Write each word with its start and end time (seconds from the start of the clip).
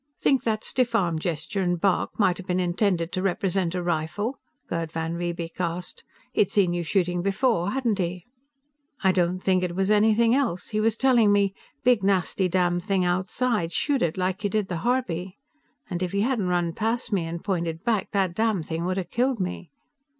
"Think 0.19 0.41
that 0.45 0.63
stiff 0.63 0.95
arm 0.95 1.19
gesture 1.19 1.61
and 1.61 1.79
bark 1.79 2.17
might 2.17 2.37
have 2.39 2.47
been 2.47 2.59
intended 2.59 3.11
to 3.11 3.21
represent 3.21 3.75
a 3.75 3.83
rifle?" 3.83 4.39
Gerd 4.67 4.91
van 4.91 5.13
Riebeek 5.13 5.61
asked. 5.61 6.03
"He'd 6.33 6.49
seen 6.49 6.73
you 6.73 6.81
shooting 6.81 7.21
before, 7.21 7.69
hadn't 7.69 7.99
he?" 7.99 8.25
"I 9.03 9.11
don't 9.11 9.39
think 9.41 9.61
it 9.61 9.75
was 9.75 9.91
anything 9.91 10.33
else. 10.33 10.69
He 10.69 10.79
was 10.79 10.97
telling 10.97 11.31
me, 11.31 11.53
'Big 11.83 12.01
nasty 12.01 12.49
damnthing 12.49 13.05
outside; 13.05 13.71
shoot 13.73 14.01
it 14.01 14.17
like 14.17 14.43
you 14.43 14.49
did 14.49 14.69
the 14.69 14.77
harpy.' 14.77 15.37
And 15.87 16.01
if 16.01 16.13
he 16.13 16.21
hadn't 16.21 16.47
run 16.47 16.73
past 16.73 17.13
me 17.13 17.25
and 17.27 17.43
pointed 17.43 17.83
back, 17.83 18.09
that 18.09 18.33
damnthing 18.33 18.85
would 18.85 18.97
have 18.97 19.11
killed 19.11 19.39
me." 19.39 19.69